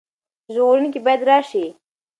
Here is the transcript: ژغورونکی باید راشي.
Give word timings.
ژغورونکی 0.53 0.99
باید 1.05 1.21
راشي. 1.29 1.65